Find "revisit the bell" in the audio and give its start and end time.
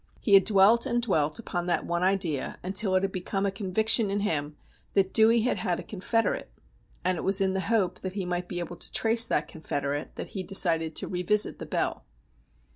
11.07-12.03